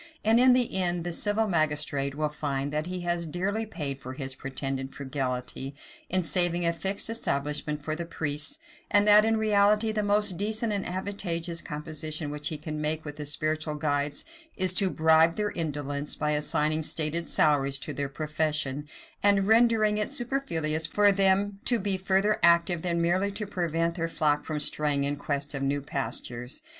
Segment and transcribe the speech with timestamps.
[0.25, 4.13] And, in the end, the civil magistrate will find, that he has dearly paid for
[4.13, 5.75] his pretended frugality,
[6.09, 8.57] in saving a fixed establishment for the priests;
[8.89, 13.17] and that in reality the most decent and advantageous composition which he can make with
[13.17, 14.25] the spiritual guides
[14.57, 18.89] is to bribe their indolence, by assigning stated salaries to their profession,
[19.21, 24.09] and rendering it superfluous for them to be further active than merely to prevent their
[24.09, 26.63] flock from straying in quest of new pastures.